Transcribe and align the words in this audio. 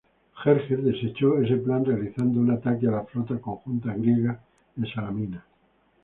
Jerjes 0.43 0.83
desechó 0.83 1.37
ese 1.43 1.57
plan, 1.57 1.85
realizando 1.85 2.39
un 2.39 2.49
ataque 2.49 2.87
a 2.87 2.91
la 2.91 3.03
flota 3.05 3.37
conjunta 3.37 3.93
griega 3.93 4.39
en 4.75 4.87
Salamina. 4.87 5.45